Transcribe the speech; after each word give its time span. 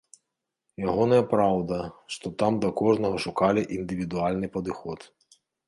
Ягоная 0.87 1.19
праўда, 1.33 1.77
што 2.17 2.33
там 2.45 2.57
да 2.65 2.73
кожнага 2.83 3.21
шукалі 3.29 3.67
індывідуальны 3.79 4.53
падыход. 4.59 4.99